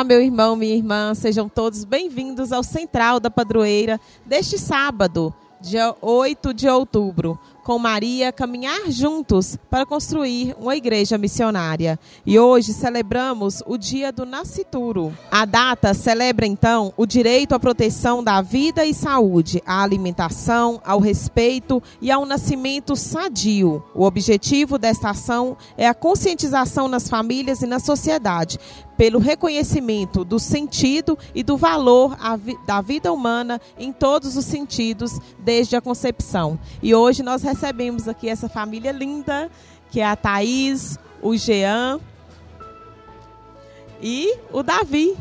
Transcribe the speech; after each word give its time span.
Olá, 0.00 0.04
meu 0.06 0.22
irmão, 0.22 0.56
minha 0.56 0.74
irmã, 0.74 1.14
sejam 1.14 1.46
todos 1.46 1.84
bem-vindos 1.84 2.52
ao 2.52 2.62
Central 2.62 3.20
da 3.20 3.30
Padroeira 3.30 4.00
deste 4.24 4.58
sábado, 4.58 5.30
dia 5.60 5.94
8 6.00 6.54
de 6.54 6.66
outubro 6.66 7.38
com 7.70 7.78
Maria 7.78 8.32
caminhar 8.32 8.90
juntos 8.90 9.56
para 9.70 9.86
construir 9.86 10.56
uma 10.58 10.74
igreja 10.74 11.16
missionária. 11.16 12.00
E 12.26 12.36
hoje 12.36 12.72
celebramos 12.72 13.62
o 13.64 13.78
dia 13.78 14.10
do 14.10 14.26
nascituro. 14.26 15.16
A 15.30 15.44
data 15.44 15.94
celebra 15.94 16.44
então 16.44 16.92
o 16.96 17.06
direito 17.06 17.54
à 17.54 17.60
proteção 17.60 18.24
da 18.24 18.42
vida 18.42 18.84
e 18.84 18.92
saúde, 18.92 19.62
à 19.64 19.84
alimentação, 19.84 20.80
ao 20.84 20.98
respeito 20.98 21.80
e 22.00 22.10
ao 22.10 22.26
nascimento 22.26 22.96
sadio. 22.96 23.84
O 23.94 24.02
objetivo 24.02 24.76
desta 24.76 25.10
ação 25.10 25.56
é 25.78 25.86
a 25.86 25.94
conscientização 25.94 26.88
nas 26.88 27.08
famílias 27.08 27.62
e 27.62 27.68
na 27.68 27.78
sociedade 27.78 28.58
pelo 29.00 29.18
reconhecimento 29.18 30.26
do 30.26 30.38
sentido 30.38 31.16
e 31.34 31.42
do 31.42 31.56
valor 31.56 32.18
da 32.66 32.82
vida 32.82 33.10
humana 33.10 33.58
em 33.78 33.94
todos 33.94 34.36
os 34.36 34.44
sentidos, 34.44 35.18
desde 35.38 35.74
a 35.74 35.80
concepção. 35.80 36.58
E 36.82 36.94
hoje 36.94 37.22
nós 37.22 37.42
recebemos 37.42 37.59
aqui 38.08 38.28
essa 38.28 38.48
família 38.48 38.92
linda, 38.92 39.50
que 39.90 40.00
é 40.00 40.06
a 40.06 40.16
Thaís, 40.16 40.98
o 41.22 41.36
Jean 41.36 42.00
e 44.02 44.34
o 44.52 44.62
Davi, 44.62 45.16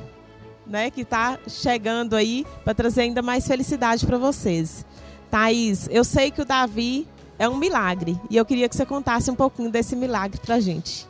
né, 0.66 0.90
que 0.90 1.02
está 1.02 1.38
chegando 1.48 2.16
aí 2.16 2.46
para 2.64 2.74
trazer 2.74 3.02
ainda 3.02 3.22
mais 3.22 3.48
felicidade 3.48 4.06
para 4.06 4.18
vocês. 4.18 4.86
Thaís, 5.30 5.88
eu 5.92 6.04
sei 6.04 6.32
que 6.32 6.42
o 6.42 6.46
Davi 6.46 7.08
é 7.38 7.48
um 7.48 7.58
milagre 7.58 8.20
e 8.30 8.38
eu 8.38 8.46
queria 8.46 8.70
que 8.70 8.76
você 8.76 8.86
contasse 8.86 9.30
um 9.30 9.36
pouquinho 9.36 9.70
desse 9.70 9.96
milagre 9.96 10.40
para 10.44 10.56
a 10.56 10.60
gente. 10.60 11.08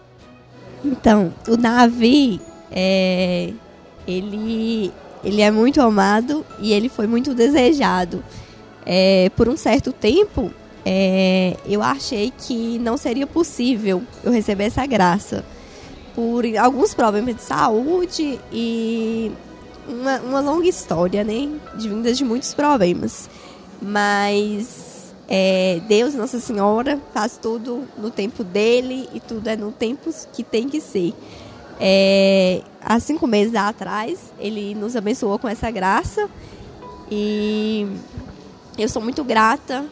Então, 0.83 1.33
o 1.47 1.57
Davi 1.57 2.39
é, 2.71 3.53
ele, 4.07 4.91
ele 5.23 5.41
é 5.41 5.51
muito 5.51 5.81
amado 5.81 6.45
e 6.59 6.71
ele 6.71 6.89
foi 6.89 7.07
muito 7.07 7.33
desejado. 7.33 8.23
É, 8.85 9.29
por 9.35 9.47
um 9.47 9.57
certo 9.57 9.91
tempo, 9.91 10.51
é, 10.85 11.57
eu 11.65 11.81
achei 11.81 12.31
que 12.37 12.79
não 12.79 12.97
seria 12.97 13.27
possível 13.27 14.01
eu 14.23 14.31
receber 14.31 14.65
essa 14.65 14.85
graça. 14.85 15.45
Por 16.15 16.45
alguns 16.57 16.93
problemas 16.93 17.35
de 17.35 17.41
saúde 17.41 18.39
e 18.51 19.31
uma, 19.87 20.19
uma 20.19 20.39
longa 20.41 20.67
história, 20.67 21.23
né? 21.23 21.49
De 21.75 21.87
vindas 21.87 22.17
de 22.17 22.25
muitos 22.25 22.53
problemas. 22.53 23.29
Mas 23.81 25.13
é, 25.27 25.81
Deus, 25.87 26.13
Nossa 26.13 26.39
Senhora, 26.39 26.99
faz 27.13 27.37
tudo 27.41 27.87
no 27.97 28.09
tempo 28.09 28.43
dele 28.43 29.07
e 29.13 29.19
tudo 29.19 29.47
é 29.47 29.55
no 29.55 29.71
tempo 29.71 30.09
que 30.33 30.43
tem 30.43 30.67
que 30.67 30.81
ser. 30.81 31.13
É, 31.79 32.61
há 32.81 32.99
cinco 32.99 33.25
meses 33.25 33.55
atrás, 33.55 34.33
ele 34.37 34.75
nos 34.75 34.95
abençoou 34.97 35.39
com 35.39 35.47
essa 35.47 35.71
graça 35.71 36.29
e 37.09 37.87
eu 38.77 38.89
sou 38.89 39.01
muito 39.01 39.23
grata 39.23 39.85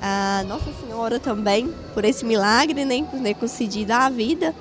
a 0.00 0.44
Nossa 0.46 0.70
Senhora 0.80 1.18
também 1.18 1.72
por 1.94 2.04
esse 2.04 2.24
milagre, 2.24 2.84
né, 2.84 3.02
por 3.10 3.20
ter 3.20 3.34
concedido 3.34 3.92
a 3.92 4.08
vida 4.08 4.54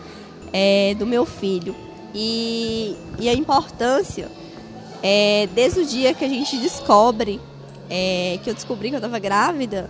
é, 0.53 0.95
do 0.97 1.05
meu 1.05 1.25
filho. 1.25 1.75
E, 2.13 2.95
e 3.19 3.27
a 3.27 3.33
importância, 3.33 4.31
é, 5.03 5.47
desde 5.53 5.81
o 5.81 5.85
dia 5.85 6.13
que 6.13 6.23
a 6.23 6.29
gente 6.29 6.57
descobre, 6.57 7.41
é, 7.89 8.39
que 8.43 8.49
eu 8.49 8.53
descobri 8.53 8.89
que 8.89 8.95
eu 8.95 8.99
estava 8.99 9.19
grávida, 9.19 9.89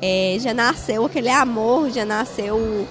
é, 0.00 0.36
já 0.40 0.54
nasceu 0.54 1.04
aquele 1.04 1.28
amor, 1.28 1.90
já 1.90 2.04
nasceu, 2.04 2.86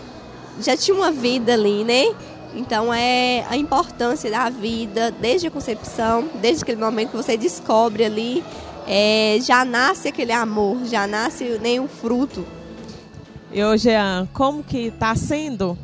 já 0.62 0.78
tinha 0.78 0.96
uma 0.96 1.12
vida 1.12 1.54
ali, 1.54 1.84
né? 1.84 2.14
Então 2.54 2.94
é 2.94 3.46
a 3.50 3.58
importância 3.58 4.30
da 4.30 4.50
vida 4.50 5.12
desde 5.12 5.48
a 5.48 5.52
concepção, 5.52 6.30
desde 6.42 6.64
aquele 6.64 6.80
momento 6.80 7.12
que 7.12 7.18
você 7.18 7.38
descobre 7.38 8.04
ali, 8.06 8.44
é, 8.88 9.38
já 9.42 9.66
nasce 9.66 10.08
aquele 10.08 10.32
amor, 10.32 10.86
já 10.86 11.06
nasce 11.06 11.60
nenhum 11.62 11.88
fruto. 11.88 12.46
E 13.52 13.64
hoje, 13.64 13.90
Jean, 13.90 14.28
como 14.34 14.64
que 14.64 14.88
está 14.88 15.16
sendo 15.16 15.78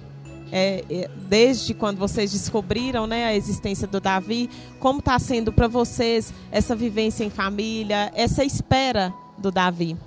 é, 0.52 0.84
é, 0.90 1.10
desde 1.28 1.74
quando 1.74 1.98
vocês 1.98 2.32
descobriram 2.32 3.08
né, 3.08 3.26
a 3.26 3.36
existência 3.36 3.88
do 3.88 4.00
Davi, 4.00 4.50
como 4.80 5.00
está 5.00 5.18
sendo 5.18 5.52
para 5.52 5.68
vocês 5.68 6.34
essa 6.52 6.76
vivência 6.76 7.24
em 7.24 7.30
família, 7.30 8.12
essa 8.16 8.44
espera 8.44 9.14
do 9.38 9.52
Davi? 9.52 9.98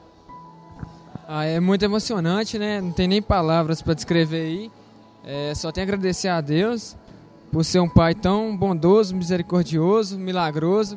Ah, 1.29 1.45
é 1.45 1.59
muito 1.59 1.85
emocionante, 1.85 2.59
né? 2.59 2.81
Não 2.81 2.93
tem 2.93 3.09
nem 3.09 3.21
palavras 3.21 3.83
para 3.83 3.95
descrever 3.95 4.43
aí. 4.43 4.71
É, 5.25 5.53
só 5.57 5.73
tenho 5.73 5.85
a 5.85 5.89
agradecer 5.89 6.29
a 6.29 6.41
Deus 6.41 6.97
por 7.51 7.65
ser 7.65 7.81
um 7.81 7.89
pai 7.89 8.15
tão 8.15 8.57
bondoso, 8.57 9.17
misericordioso, 9.17 10.17
milagroso. 10.17 10.97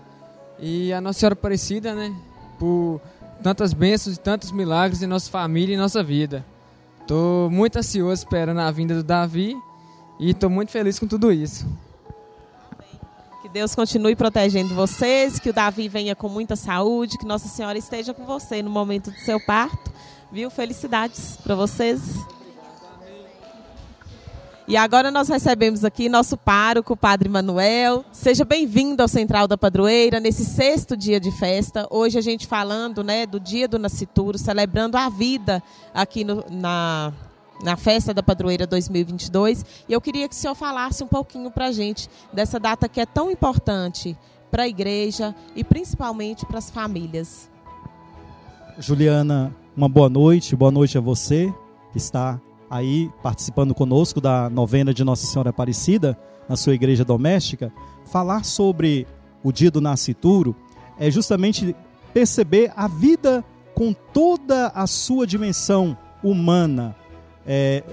E 0.62 0.92
a 0.92 1.00
Nossa 1.00 1.20
Senhora 1.20 1.34
Aparecida, 1.34 1.96
né? 1.96 2.14
Por 2.58 3.02
tantas 3.42 3.74
bênçãos 3.74 4.18
e 4.18 4.20
tantos 4.20 4.52
milagres 4.52 5.02
em 5.02 5.08
nossa 5.08 5.30
família 5.30 5.74
e 5.74 5.78
nossa 5.78 6.04
vida. 6.04 6.46
Estou 7.02 7.50
muito 7.50 7.78
ansioso 7.78 8.22
esperando 8.22 8.60
a 8.60 8.70
vinda 8.70 8.94
do 8.94 9.04
Davi 9.04 9.56
e 10.20 10.32
estou 10.32 10.50
muito 10.50 10.72
feliz 10.72 11.00
com 11.00 11.08
tudo 11.08 11.32
isso. 11.32 11.66
Que 13.42 13.50
Deus 13.50 13.74
continue 13.74 14.16
protegendo 14.16 14.76
vocês, 14.76 15.40
que 15.40 15.50
o 15.50 15.54
Davi 15.54 15.88
venha 15.88 16.16
com 16.16 16.28
muita 16.28 16.56
saúde, 16.56 17.18
que 17.18 17.26
Nossa 17.26 17.48
Senhora 17.48 17.78
esteja 17.78 18.14
com 18.14 18.26
você 18.26 18.62
no 18.62 18.70
momento 18.70 19.10
do 19.10 19.18
seu 19.20 19.40
parto. 19.44 19.92
Viu? 20.32 20.52
Felicidades 20.52 21.38
para 21.38 21.56
vocês. 21.56 22.00
E 24.70 24.78
agora 24.78 25.10
nós 25.10 25.28
recebemos 25.28 25.84
aqui 25.84 26.08
nosso 26.08 26.38
pároco, 26.38 26.96
Padre 26.96 27.28
Manuel. 27.28 28.06
Seja 28.12 28.46
bem-vindo 28.46 29.02
ao 29.02 29.08
Central 29.08 29.48
da 29.48 29.58
Padroeira, 29.58 30.20
nesse 30.20 30.46
sexto 30.46 30.96
dia 30.96 31.20
de 31.20 31.32
festa. 31.32 31.88
Hoje 31.90 32.20
a 32.20 32.22
gente 32.22 32.46
falando 32.46 33.04
né, 33.04 33.26
do 33.26 33.40
dia 33.40 33.68
do 33.68 33.80
nascituro, 33.80 34.38
celebrando 34.38 34.96
a 34.96 35.10
vida 35.10 35.64
aqui 35.92 36.24
no, 36.24 36.46
na, 36.52 37.12
na 37.64 37.76
festa 37.78 38.14
da 38.14 38.22
Padroeira 38.22 38.68
2022. 38.68 39.66
E 39.90 39.94
eu 39.94 40.00
queria 40.00 40.30
que 40.30 40.36
o 40.36 40.38
senhor 40.38 40.54
falasse 40.54 41.04
um 41.04 41.08
pouquinho 41.08 41.50
para 41.50 41.66
a 41.66 41.72
gente 41.72 42.08
dessa 42.32 42.60
data 42.60 42.88
que 42.88 43.02
é 43.02 43.08
tão 43.08 43.32
importante 43.32 44.16
para 44.52 44.64
a 44.64 44.68
igreja 44.68 45.34
e 45.56 45.64
principalmente 45.64 46.46
para 46.46 46.60
as 46.60 46.70
famílias. 46.70 47.50
Juliana, 48.78 49.52
uma 49.76 49.90
boa 49.90 50.10
noite. 50.10 50.56
Boa 50.56 50.70
noite 50.70 50.96
a 50.96 51.02
você 51.02 51.52
que 51.92 51.98
está 51.98 52.40
aí 52.70 53.10
participando 53.24 53.74
conosco 53.74 54.22
da 54.22 54.50
novena 54.50 54.94
de 54.94 55.04
Nossa 55.04 55.26
Senhora 55.26 55.50
Aparecida, 55.50 56.18
na 56.48 56.56
sua 56.56 56.74
igreja 56.74 57.06
doméstica, 57.06 57.72
falar 58.06 58.44
sobre 58.44 59.08
o 59.44 59.52
dia 59.52 59.70
do 59.70 59.80
nascituro 59.80 60.56
é 60.98 61.10
justamente 61.10 61.76
perceber 62.14 62.72
a 62.76 62.88
vida 62.88 63.44
com 63.74 63.94
toda 63.94 64.68
a 64.68 64.86
sua 64.88 65.26
dimensão 65.26 65.98
humana. 66.24 66.96
É, 67.48 67.84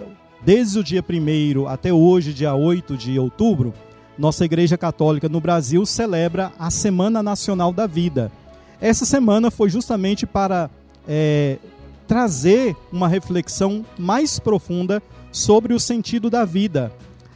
desde 0.42 0.78
o 0.78 0.84
dia 0.84 1.03
1 1.03 1.69
até 1.69 1.92
hoje, 1.92 2.32
dia 2.32 2.54
8 2.54 2.97
de 2.97 3.19
outubro, 3.19 3.72
nossa 4.19 4.44
Igreja 4.44 4.76
Católica 4.76 5.28
no 5.28 5.41
Brasil 5.41 5.84
celebra 5.84 6.53
a 6.59 6.70
Semana 6.70 7.22
Nacional 7.22 7.72
da 7.72 7.86
Vida. 7.86 8.32
Essa 8.81 9.04
semana 9.04 9.50
foi 9.50 9.69
justamente 9.69 10.26
para 10.26 10.70
é, 11.06 11.59
trazer 12.06 12.76
uma 12.92 13.08
reflexão 13.08 13.84
mais 13.98 14.38
profunda 14.38 15.02
sobre 15.32 15.74
o 15.74 15.80
sentido 15.80 16.30
da 16.30 16.44
vida. 16.44 16.92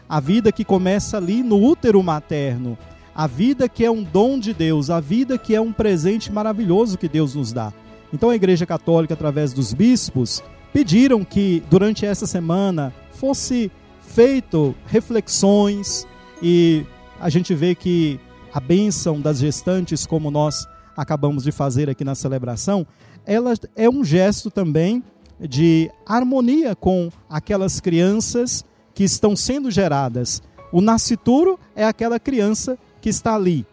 A 0.09 0.21
vida 0.21 0.51
que 0.51 0.65
começa 0.65 1.17
ali 1.17 1.43
no 1.43 1.63
útero 1.63 2.03
materno, 2.03 2.77
a 3.15 3.27
vida 3.27 3.69
que 3.69 3.85
é 3.85 3.91
um 3.91 4.03
dom 4.03 4.39
de 4.39 4.55
Deus, 4.55 4.91
a 4.91 5.01
vida 5.01 5.37
que 5.37 5.55
é 5.55 5.61
um 5.61 5.73
presente 5.73 6.33
maravilhoso 6.33 6.99
que 6.99 7.09
Deus 7.09 7.35
nos 7.35 7.53
dá. 7.53 7.73
Então 8.13 8.31
a 8.31 8.35
Igreja 8.35 8.67
Católica, 8.67 9.15
através 9.15 9.53
dos 9.53 9.73
bispos, 9.73 10.43
pediram 10.73 11.25
que 11.25 11.63
durante 11.71 12.07
essa 12.07 12.27
semana 12.27 12.93
fosse 13.13 13.71
feito 14.01 14.75
reflexões 14.87 16.07
e 16.43 16.85
a 17.21 17.29
gente 17.29 17.55
vê 17.55 17.75
que 17.75 18.19
a 18.53 18.59
bênção 18.59 19.21
das 19.21 19.39
gestantes, 19.39 20.07
como 20.07 20.31
nós 20.31 20.67
acabamos 20.97 21.45
de 21.45 21.53
fazer 21.53 21.89
aqui 21.89 22.05
na 22.05 22.15
celebração, 22.15 22.87
ela 23.31 23.55
é 23.77 23.89
um 23.89 24.03
gesto 24.03 24.51
também 24.51 25.05
de 25.39 25.89
harmonia 26.05 26.75
com 26.75 27.13
aquelas 27.29 27.79
crianças 27.79 28.65
que 28.93 29.05
estão 29.05 29.37
sendo 29.37 29.71
geradas. 29.71 30.43
O 30.73 30.81
nascituro 30.81 31.57
é 31.77 31.85
aquela 31.85 32.19
criança 32.19 32.77
que 33.01 33.09
está 33.09 33.37
ali, 33.37 33.65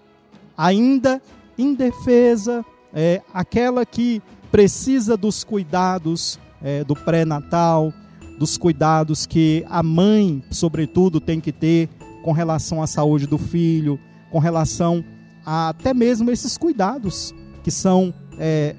ainda 0.55 1.19
indefesa, 1.57 2.63
é 2.93 3.23
aquela 3.33 3.83
que 3.83 4.21
precisa 4.51 5.17
dos 5.17 5.43
cuidados 5.43 6.39
é, 6.61 6.83
do 6.83 6.93
pré-natal, 6.93 7.91
dos 8.37 8.59
cuidados 8.59 9.25
que 9.25 9.65
a 9.67 9.81
mãe, 9.81 10.43
sobretudo, 10.51 11.19
tem 11.19 11.41
que 11.41 11.51
ter 11.51 11.89
com 12.23 12.31
relação 12.31 12.79
à 12.79 12.85
saúde 12.85 13.25
do 13.25 13.39
filho, 13.39 13.99
com 14.29 14.37
relação 14.37 15.03
a 15.43 15.69
até 15.69 15.95
mesmo 15.95 16.29
esses 16.29 16.59
cuidados 16.59 17.33
que 17.63 17.71
são 17.71 18.13
é, 18.37 18.75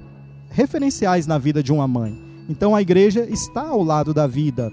referenciais 0.50 1.26
na 1.26 1.38
vida 1.38 1.62
de 1.62 1.72
uma 1.72 1.86
mãe. 1.86 2.16
Então 2.48 2.74
a 2.74 2.82
igreja 2.82 3.26
está 3.28 3.62
ao 3.62 3.82
lado 3.82 4.14
da 4.14 4.26
vida. 4.26 4.72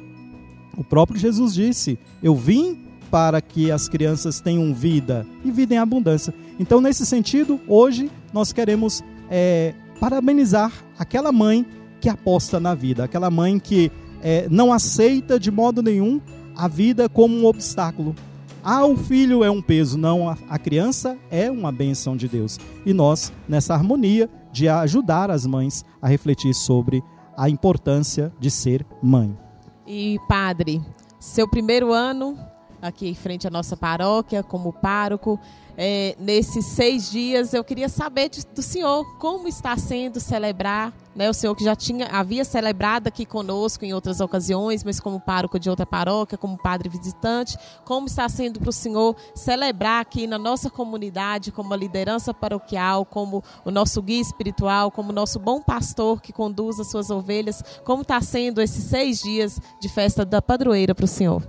O 0.77 0.83
próprio 0.83 1.19
Jesus 1.19 1.53
disse: 1.53 1.97
Eu 2.21 2.35
vim 2.35 2.85
para 3.09 3.41
que 3.41 3.71
as 3.71 3.87
crianças 3.87 4.39
tenham 4.41 4.73
vida 4.73 5.25
e 5.43 5.51
vida 5.51 5.73
em 5.73 5.77
abundância. 5.77 6.33
Então, 6.59 6.81
nesse 6.81 7.05
sentido, 7.05 7.59
hoje 7.67 8.11
nós 8.33 8.51
queremos 8.51 9.03
é, 9.29 9.73
parabenizar 9.99 10.71
aquela 10.97 11.31
mãe 11.31 11.65
que 12.01 12.09
aposta 12.09 12.59
na 12.59 12.73
vida, 12.73 13.03
aquela 13.03 13.29
mãe 13.29 13.57
que 13.59 13.91
é, 14.21 14.47
não 14.49 14.73
aceita 14.73 15.39
de 15.39 15.51
modo 15.51 15.81
nenhum 15.81 16.19
a 16.55 16.67
vida 16.67 17.07
como 17.07 17.35
um 17.35 17.45
obstáculo. 17.45 18.15
Ah, 18.63 18.85
o 18.85 18.97
filho 18.97 19.43
é 19.43 19.51
um 19.51 19.61
peso. 19.61 19.97
Não, 19.97 20.27
a 20.49 20.57
criança 20.57 21.17
é 21.29 21.51
uma 21.51 21.71
benção 21.71 22.17
de 22.17 22.27
Deus. 22.27 22.59
E 22.85 22.93
nós, 22.93 23.31
nessa 23.47 23.75
harmonia 23.75 24.29
de 24.55 24.69
ajudar 24.69 25.29
as 25.29 25.45
mães 25.45 25.83
a 26.01 26.07
refletir 26.07 26.53
sobre 26.53 27.03
a 27.35 27.49
importância 27.49 28.33
de 28.39 28.49
ser 28.49 28.85
mãe. 29.03 29.37
E, 29.85 30.17
padre, 30.29 30.81
seu 31.19 31.45
primeiro 31.45 31.91
ano 31.91 32.39
aqui 32.81 33.09
em 33.09 33.15
frente 33.15 33.45
à 33.45 33.49
nossa 33.49 33.75
paróquia, 33.75 34.41
como 34.41 34.71
pároco, 34.71 35.37
é, 35.75 36.15
nesses 36.17 36.65
seis 36.67 37.11
dias, 37.11 37.53
eu 37.53 37.65
queria 37.65 37.89
saber 37.89 38.29
de, 38.29 38.45
do 38.45 38.61
senhor 38.61 39.17
como 39.17 39.45
está 39.45 39.75
sendo 39.75 40.21
celebrar, 40.21 40.93
né? 41.15 41.29
O 41.29 41.33
senhor 41.33 41.55
que 41.55 41.63
já 41.63 41.75
tinha 41.75 42.07
havia 42.07 42.43
celebrado 42.43 43.07
aqui 43.07 43.25
conosco 43.25 43.85
em 43.85 43.93
outras 43.93 44.19
ocasiões, 44.19 44.83
mas 44.83 44.99
como 44.99 45.19
pároco 45.19 45.57
de 45.57 45.69
outra 45.69 45.85
paróquia, 45.85 46.37
como 46.37 46.57
padre 46.57 46.89
visitante, 46.89 47.57
como 47.85 48.07
está 48.07 48.27
sendo 48.27 48.59
para 48.59 48.69
o 48.69 48.73
senhor 48.73 49.15
celebrar 49.33 50.01
aqui 50.01 50.27
na 50.27 50.37
nossa 50.37 50.69
comunidade, 50.69 51.51
como 51.51 51.73
a 51.73 51.77
liderança 51.77 52.33
paroquial, 52.33 53.05
como 53.05 53.43
o 53.63 53.71
nosso 53.71 54.01
guia 54.01 54.21
espiritual, 54.21 54.91
como 54.91 55.11
o 55.11 55.13
nosso 55.13 55.39
bom 55.39 55.61
pastor 55.61 56.21
que 56.21 56.33
conduz 56.33 56.79
as 56.79 56.91
suas 56.91 57.09
ovelhas, 57.09 57.63
como 57.83 58.01
está 58.01 58.19
sendo 58.19 58.61
esses 58.61 58.83
seis 58.83 59.21
dias 59.21 59.59
de 59.79 59.87
festa 59.87 60.25
da 60.25 60.41
padroeira 60.41 60.93
para 60.93 61.05
o 61.05 61.07
senhor? 61.07 61.47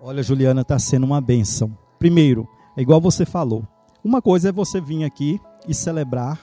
Olha, 0.00 0.22
Juliana, 0.22 0.62
está 0.62 0.78
sendo 0.78 1.04
uma 1.04 1.20
benção. 1.20 1.76
Primeiro, 1.98 2.48
é 2.76 2.80
igual 2.80 3.00
você 3.00 3.26
falou. 3.26 3.66
Uma 4.04 4.22
coisa 4.22 4.50
é 4.50 4.52
você 4.52 4.80
vir 4.80 5.04
aqui 5.04 5.40
e 5.66 5.74
celebrar 5.74 6.40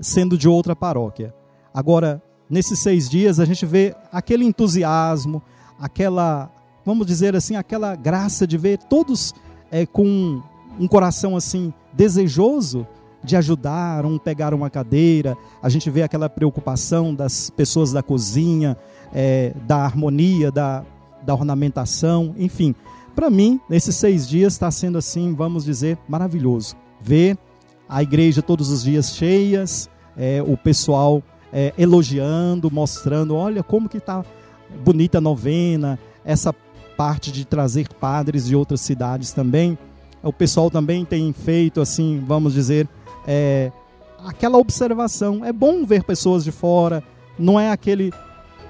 sendo 0.00 0.36
de 0.36 0.48
outra 0.48 0.74
paróquia. 0.74 1.34
Agora, 1.72 2.22
nesses 2.48 2.78
seis 2.80 3.08
dias, 3.08 3.38
a 3.38 3.44
gente 3.44 3.64
vê 3.64 3.94
aquele 4.12 4.44
entusiasmo, 4.44 5.42
aquela, 5.78 6.50
vamos 6.84 7.06
dizer 7.06 7.36
assim, 7.36 7.56
aquela 7.56 7.94
graça 7.94 8.46
de 8.46 8.58
ver 8.58 8.78
todos 8.78 9.32
é, 9.70 9.86
com 9.86 10.42
um 10.78 10.88
coração 10.88 11.36
assim 11.36 11.72
desejoso 11.92 12.86
de 13.22 13.36
ajudar, 13.36 14.04
um 14.06 14.18
pegar 14.18 14.54
uma 14.54 14.70
cadeira. 14.70 15.36
A 15.62 15.68
gente 15.68 15.90
vê 15.90 16.02
aquela 16.02 16.28
preocupação 16.28 17.14
das 17.14 17.50
pessoas 17.50 17.92
da 17.92 18.02
cozinha, 18.02 18.76
é, 19.12 19.52
da 19.66 19.76
harmonia, 19.76 20.50
da, 20.50 20.84
da 21.22 21.34
ornamentação, 21.34 22.34
enfim. 22.38 22.74
Para 23.14 23.28
mim, 23.28 23.60
nesses 23.68 23.96
seis 23.96 24.28
dias 24.28 24.54
está 24.54 24.70
sendo 24.70 24.98
assim, 24.98 25.34
vamos 25.34 25.64
dizer, 25.64 25.98
maravilhoso. 26.08 26.76
Ver 27.00 27.36
a 27.88 28.02
igreja 28.02 28.40
todos 28.40 28.70
os 28.70 28.82
dias 28.82 29.14
cheias, 29.14 29.90
é, 30.16 30.42
o 30.42 30.56
pessoal 30.56 31.22
é, 31.52 31.72
elogiando, 31.76 32.70
mostrando, 32.70 33.34
olha 33.34 33.62
como 33.62 33.88
que 33.88 33.98
está 33.98 34.24
bonita 34.84 35.18
a 35.18 35.20
novena, 35.20 35.98
essa 36.24 36.54
parte 36.96 37.32
de 37.32 37.44
trazer 37.44 37.88
padres 37.88 38.46
de 38.46 38.54
outras 38.54 38.80
cidades 38.80 39.32
também. 39.32 39.78
O 40.22 40.32
pessoal 40.32 40.70
também 40.70 41.04
tem 41.04 41.32
feito 41.32 41.80
assim, 41.80 42.22
vamos 42.26 42.52
dizer, 42.52 42.86
é, 43.26 43.72
aquela 44.24 44.58
observação. 44.58 45.44
É 45.44 45.52
bom 45.52 45.84
ver 45.84 46.04
pessoas 46.04 46.44
de 46.44 46.52
fora, 46.52 47.02
não 47.38 47.58
é 47.58 47.70
aquele, 47.70 48.12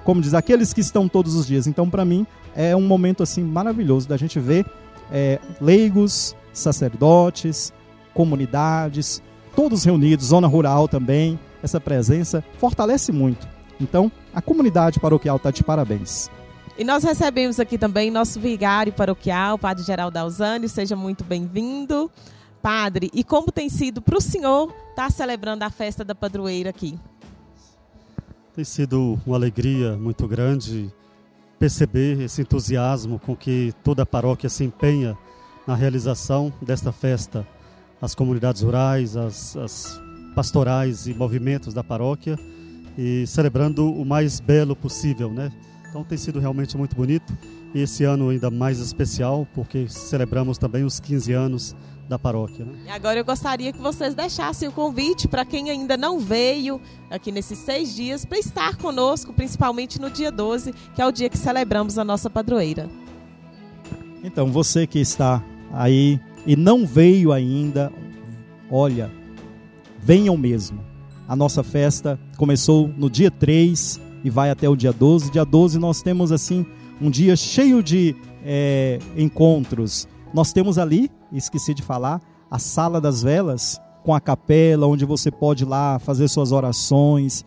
como 0.03 0.21
diz, 0.21 0.33
aqueles 0.33 0.73
que 0.73 0.81
estão 0.81 1.07
todos 1.07 1.35
os 1.35 1.45
dias. 1.45 1.67
Então, 1.67 1.89
para 1.89 2.05
mim, 2.05 2.25
é 2.55 2.75
um 2.75 2.81
momento 2.81 3.21
assim 3.21 3.43
maravilhoso 3.43 4.07
da 4.07 4.17
gente 4.17 4.39
ver 4.39 4.65
é, 5.11 5.39
leigos, 5.59 6.35
sacerdotes, 6.53 7.73
comunidades, 8.13 9.21
todos 9.55 9.83
reunidos, 9.83 10.27
zona 10.27 10.47
rural 10.47 10.87
também. 10.87 11.37
Essa 11.63 11.79
presença 11.79 12.43
fortalece 12.57 13.11
muito. 13.11 13.47
Então, 13.79 14.11
a 14.33 14.41
comunidade 14.41 14.99
paroquial 14.99 15.37
está 15.37 15.51
de 15.51 15.63
parabéns. 15.63 16.29
E 16.77 16.83
nós 16.83 17.03
recebemos 17.03 17.59
aqui 17.59 17.77
também 17.77 18.09
nosso 18.09 18.39
vigário 18.39 18.93
paroquial, 18.93 19.57
Padre 19.57 19.83
Geraldo 19.83 20.17
Alzani, 20.17 20.69
seja 20.69 20.95
muito 20.95 21.23
bem-vindo. 21.23 22.09
Padre, 22.61 23.09
e 23.13 23.23
como 23.23 23.51
tem 23.51 23.69
sido 23.69 24.01
para 24.01 24.17
o 24.17 24.21
senhor 24.21 24.69
estar 24.89 25.07
tá 25.07 25.09
celebrando 25.09 25.63
a 25.63 25.69
festa 25.69 26.03
da 26.03 26.13
padroeira 26.13 26.69
aqui? 26.69 26.97
Tem 28.55 28.63
sido 28.63 29.19
uma 29.25 29.35
alegria 29.35 29.97
muito 29.97 30.27
grande 30.27 30.93
perceber 31.57 32.21
esse 32.21 32.41
entusiasmo 32.41 33.19
com 33.19 33.35
que 33.35 33.73
toda 33.83 34.03
a 34.03 34.05
paróquia 34.05 34.49
se 34.49 34.63
empenha 34.63 35.17
na 35.65 35.75
realização 35.75 36.51
desta 36.61 36.91
festa. 36.91 37.47
As 38.01 38.15
comunidades 38.15 38.61
rurais, 38.61 39.15
as, 39.15 39.55
as 39.55 40.01
pastorais 40.35 41.07
e 41.07 41.13
movimentos 41.13 41.73
da 41.73 41.83
paróquia 41.83 42.37
e 42.97 43.25
celebrando 43.27 43.91
o 43.91 44.05
mais 44.05 44.39
belo 44.39 44.75
possível, 44.75 45.31
né? 45.31 45.51
Então 45.89 46.03
tem 46.03 46.17
sido 46.17 46.39
realmente 46.39 46.77
muito 46.77 46.95
bonito 46.95 47.37
e 47.73 47.81
esse 47.81 48.03
ano 48.03 48.29
ainda 48.29 48.49
mais 48.49 48.79
especial 48.79 49.47
porque 49.53 49.87
celebramos 49.89 50.57
também 50.57 50.83
os 50.83 50.99
15 50.99 51.33
anos 51.33 51.75
da 52.07 52.19
paróquia. 52.19 52.65
Né? 52.65 52.91
Agora 52.91 53.19
eu 53.19 53.25
gostaria 53.25 53.71
que 53.71 53.79
vocês 53.79 54.13
deixassem 54.13 54.67
o 54.67 54.71
convite 54.71 55.27
para 55.27 55.45
quem 55.45 55.69
ainda 55.69 55.95
não 55.95 56.19
veio 56.19 56.81
aqui 57.09 57.31
nesses 57.31 57.57
seis 57.59 57.95
dias 57.95 58.25
para 58.25 58.37
estar 58.37 58.75
conosco, 58.75 59.33
principalmente 59.33 59.99
no 59.99 60.09
dia 60.09 60.29
12, 60.29 60.73
que 60.93 61.01
é 61.01 61.05
o 61.05 61.11
dia 61.11 61.29
que 61.29 61.37
celebramos 61.37 61.97
a 61.97 62.03
nossa 62.03 62.29
padroeira. 62.29 62.89
Então, 64.23 64.51
você 64.51 64.85
que 64.85 64.99
está 64.99 65.41
aí 65.71 66.19
e 66.45 66.55
não 66.55 66.85
veio 66.85 67.31
ainda, 67.31 67.91
olha, 68.69 69.09
venham 70.01 70.35
mesmo. 70.37 70.79
A 71.27 71.35
nossa 71.35 71.63
festa 71.63 72.19
começou 72.37 72.87
no 72.87 73.09
dia 73.09 73.31
3 73.31 73.99
e 74.23 74.29
vai 74.29 74.49
até 74.49 74.67
o 74.67 74.75
dia 74.75 74.91
12. 74.91 75.31
Dia 75.31 75.45
12 75.45 75.79
nós 75.79 76.01
temos 76.01 76.31
assim 76.31 76.65
um 77.01 77.09
dia 77.09 77.35
cheio 77.35 77.81
de 77.81 78.15
é, 78.43 78.99
encontros. 79.15 80.07
Nós 80.33 80.51
temos 80.53 80.77
ali 80.77 81.09
esqueci 81.37 81.73
de 81.73 81.81
falar, 81.81 82.21
a 82.49 82.59
sala 82.59 82.99
das 82.99 83.23
velas 83.23 83.79
com 84.03 84.13
a 84.13 84.19
capela, 84.19 84.87
onde 84.87 85.05
você 85.05 85.31
pode 85.31 85.63
ir 85.63 85.67
lá 85.67 85.99
fazer 85.99 86.27
suas 86.27 86.51
orações. 86.51 87.45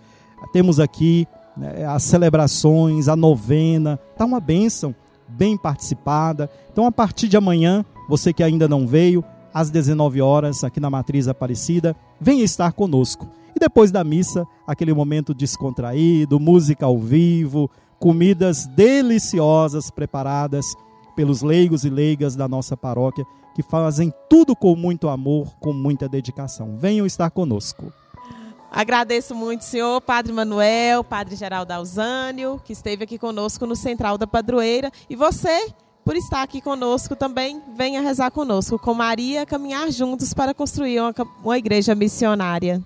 Temos 0.53 0.79
aqui 0.79 1.27
né, 1.57 1.85
as 1.85 2.03
celebrações, 2.05 3.09
a 3.09 3.17
novena, 3.17 3.99
tá 4.17 4.25
uma 4.25 4.41
bênção, 4.41 4.95
bem 5.29 5.57
participada. 5.57 6.49
Então, 6.73 6.87
a 6.87 6.93
partir 6.93 7.29
de 7.29 7.37
amanhã, 7.37 7.85
você 8.09 8.33
que 8.33 8.43
ainda 8.43 8.69
não 8.69 8.87
veio, 8.87 9.25
às 9.55 9.71
19 9.71 10.21
horas, 10.21 10.65
aqui 10.65 10.81
na 10.81 10.91
Matriz 10.91 11.29
Aparecida, 11.29 11.97
venha 12.21 12.43
estar 12.43 12.73
conosco. 12.73 13.29
E 13.55 13.61
depois 13.61 13.93
da 13.93 14.03
missa, 14.03 14.45
aquele 14.67 14.93
momento 14.93 15.33
descontraído, 15.33 16.41
música 16.41 16.87
ao 16.87 16.99
vivo, 16.99 17.71
comidas 18.01 18.67
deliciosas 18.67 19.93
preparadas 19.93 20.67
pelos 21.15 21.41
leigos 21.41 21.85
e 21.85 21.89
leigas 21.89 22.35
da 22.35 22.49
nossa 22.49 22.77
paróquia 22.77 23.25
que 23.55 23.63
fazem 23.63 24.13
tudo 24.29 24.57
com 24.57 24.75
muito 24.75 25.09
amor, 25.09 25.55
com 25.61 25.73
muita 25.73 26.09
dedicação. 26.09 26.77
Venham 26.77 27.07
estar 27.07 27.31
conosco. 27.31 27.93
Agradeço 28.71 29.37
muito, 29.37 29.63
senhor 29.63 30.01
Padre 30.01 30.33
Manuel, 30.33 31.05
Padre 31.05 31.37
Geraldo 31.37 31.73
Alzânio, 31.73 32.61
que 32.65 32.73
esteve 32.73 33.05
aqui 33.05 33.17
conosco 33.17 33.65
no 33.67 33.77
Central 33.77 34.19
da 34.19 34.27
Padroeira. 34.27 34.91
E 35.09 35.15
você, 35.15 35.73
por 36.05 36.17
estar 36.17 36.43
aqui 36.43 36.61
conosco 36.61 37.17
também, 37.17 37.63
venha 37.77 38.01
rezar 38.01 38.31
conosco, 38.31 38.79
com 38.79 38.93
Maria, 38.93 39.47
caminhar 39.47 39.91
juntos 39.91 40.35
para 40.35 40.53
construir 40.53 41.01
uma, 41.01 41.15
uma 41.43 41.59
igreja 41.59 41.95
missionária. 41.95 42.83